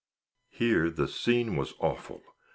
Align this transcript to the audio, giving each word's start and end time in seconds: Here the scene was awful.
Here 0.49 0.89
the 0.89 1.07
scene 1.07 1.55
was 1.55 1.75
awful. 1.77 2.23